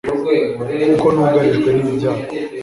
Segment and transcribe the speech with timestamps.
[0.91, 2.25] kuko nugarijwe n'ibyago